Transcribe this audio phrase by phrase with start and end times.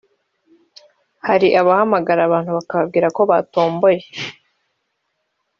[1.27, 4.03] Hari abahamagara abantu bakababwira ko batomboye